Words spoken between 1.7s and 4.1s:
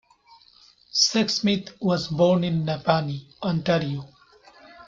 was born in Napanee, Ontario.